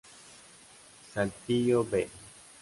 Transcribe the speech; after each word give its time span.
Saltillo 1.13 1.83
"B" 1.83 2.09